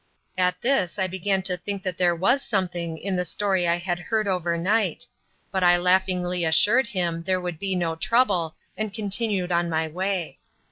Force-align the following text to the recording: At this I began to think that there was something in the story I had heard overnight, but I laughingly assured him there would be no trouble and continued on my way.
At 0.35 0.59
this 0.61 0.97
I 0.97 1.05
began 1.05 1.43
to 1.43 1.55
think 1.55 1.83
that 1.83 1.99
there 1.99 2.15
was 2.15 2.41
something 2.41 2.97
in 2.97 3.17
the 3.17 3.23
story 3.23 3.67
I 3.67 3.77
had 3.77 3.99
heard 3.99 4.27
overnight, 4.27 5.05
but 5.51 5.63
I 5.63 5.77
laughingly 5.77 6.43
assured 6.43 6.87
him 6.87 7.21
there 7.21 7.39
would 7.39 7.59
be 7.59 7.75
no 7.75 7.95
trouble 7.95 8.55
and 8.75 8.91
continued 8.91 9.51
on 9.51 9.69
my 9.69 9.87
way. 9.87 10.39